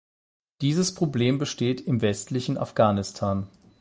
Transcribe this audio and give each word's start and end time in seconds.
Dieses 0.61 0.95
Problem 0.95 1.37
besteht 1.37 1.79
im 1.81 2.01
westlichen 2.01 2.57
Afghanistan. 2.57 3.45